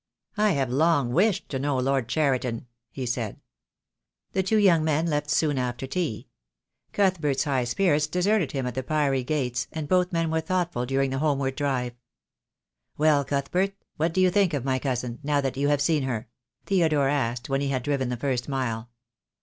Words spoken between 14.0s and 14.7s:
do you think of